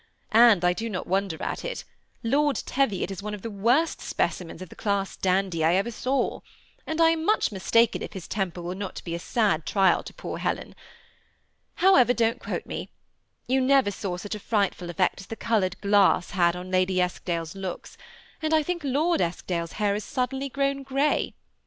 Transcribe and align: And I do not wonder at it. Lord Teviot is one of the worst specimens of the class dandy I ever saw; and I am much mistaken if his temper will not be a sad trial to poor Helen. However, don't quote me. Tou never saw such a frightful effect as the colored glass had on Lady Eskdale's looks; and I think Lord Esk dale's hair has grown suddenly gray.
And 0.33 0.65
I 0.65 0.73
do 0.73 0.89
not 0.89 1.05
wonder 1.05 1.39
at 1.43 1.63
it. 1.63 1.83
Lord 2.23 2.55
Teviot 2.55 3.11
is 3.11 3.21
one 3.21 3.35
of 3.35 3.43
the 3.43 3.51
worst 3.51 4.01
specimens 4.01 4.59
of 4.59 4.69
the 4.69 4.75
class 4.75 5.15
dandy 5.15 5.63
I 5.63 5.75
ever 5.75 5.91
saw; 5.91 6.39
and 6.87 6.99
I 6.99 7.11
am 7.11 7.23
much 7.23 7.51
mistaken 7.51 8.01
if 8.01 8.13
his 8.13 8.27
temper 8.27 8.63
will 8.63 8.73
not 8.73 9.03
be 9.03 9.13
a 9.13 9.19
sad 9.19 9.63
trial 9.63 10.01
to 10.01 10.13
poor 10.15 10.39
Helen. 10.39 10.73
However, 11.75 12.15
don't 12.15 12.39
quote 12.39 12.65
me. 12.65 12.89
Tou 13.47 13.61
never 13.61 13.91
saw 13.91 14.17
such 14.17 14.33
a 14.33 14.39
frightful 14.39 14.89
effect 14.89 15.21
as 15.21 15.27
the 15.27 15.35
colored 15.35 15.79
glass 15.81 16.31
had 16.31 16.55
on 16.55 16.71
Lady 16.71 16.99
Eskdale's 16.99 17.53
looks; 17.55 17.95
and 18.41 18.55
I 18.55 18.63
think 18.63 18.83
Lord 18.83 19.21
Esk 19.21 19.45
dale's 19.45 19.73
hair 19.73 19.93
has 19.93 20.05
grown 20.05 20.13
suddenly 20.15 20.49
gray. 20.83 21.35